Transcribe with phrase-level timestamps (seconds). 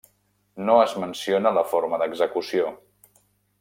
[0.69, 2.77] No es menciona la forma d'execució.